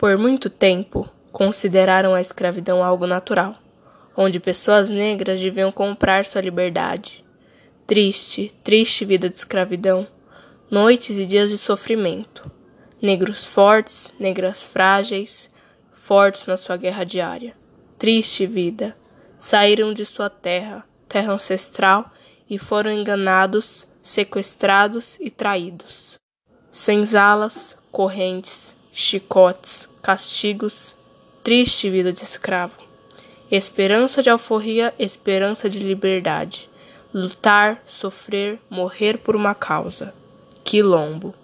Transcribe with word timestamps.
Por 0.00 0.16
muito 0.16 0.48
tempo, 0.48 1.06
consideraram 1.30 2.14
a 2.14 2.22
escravidão 2.22 2.82
algo 2.82 3.06
natural, 3.06 3.54
onde 4.16 4.40
pessoas 4.40 4.88
negras 4.88 5.38
deviam 5.38 5.70
comprar 5.70 6.24
sua 6.24 6.40
liberdade. 6.40 7.22
Triste, 7.86 8.50
triste 8.64 9.04
vida 9.04 9.28
de 9.28 9.36
escravidão, 9.36 10.08
noites 10.70 11.18
e 11.18 11.26
dias 11.26 11.50
de 11.50 11.58
sofrimento. 11.58 12.50
Negros 13.02 13.44
fortes, 13.44 14.10
negras 14.18 14.62
frágeis, 14.62 15.50
fortes 15.92 16.46
na 16.46 16.56
sua 16.56 16.78
guerra 16.78 17.04
diária. 17.04 17.54
Triste 17.98 18.46
vida. 18.46 18.96
Saíram 19.38 19.92
de 19.92 20.06
sua 20.06 20.30
terra, 20.30 20.82
terra 21.06 21.34
ancestral, 21.34 22.10
e 22.48 22.56
foram 22.56 22.90
enganados, 22.90 23.86
sequestrados 24.00 25.18
e 25.20 25.28
traídos. 25.28 26.18
Senzalas, 26.70 27.76
correntes, 27.92 28.74
chicotes, 28.90 29.89
castigos, 30.02 30.94
triste 31.42 31.90
vida 31.90 32.12
de 32.12 32.22
escravo. 32.22 32.78
Esperança 33.50 34.22
de 34.22 34.30
alforria, 34.30 34.94
esperança 34.98 35.68
de 35.68 35.80
liberdade. 35.80 36.68
Lutar, 37.12 37.82
sofrer, 37.86 38.58
morrer 38.70 39.18
por 39.18 39.34
uma 39.34 39.54
causa. 39.54 40.14
Quilombo. 40.62 41.34